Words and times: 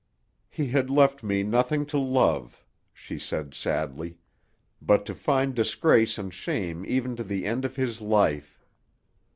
"He 0.49 0.69
had 0.69 0.89
left 0.89 1.21
me 1.21 1.43
nothing 1.43 1.85
to 1.85 1.99
love," 1.99 2.65
she 2.91 3.19
said 3.19 3.53
sadly; 3.53 4.17
"but 4.81 5.05
to 5.05 5.13
find 5.13 5.53
disgrace 5.53 6.17
and 6.17 6.33
shame 6.33 6.83
even 6.87 7.15
to 7.17 7.23
the 7.23 7.45
end 7.45 7.65
of 7.65 7.75
his 7.75 8.01
life! 8.01 8.65